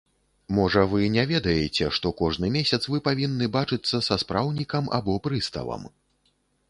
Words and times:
Можа, 0.59 0.81
вы 0.93 1.01
не 1.15 1.25
ведаеце, 1.31 1.89
што 1.97 2.11
кожны 2.21 2.49
месяц 2.57 2.79
вы 2.91 3.01
павінны 3.09 3.51
бачыцца 3.59 4.03
са 4.09 4.15
спраўнікам 4.25 4.91
або 5.01 5.19
прыставам? 5.29 5.83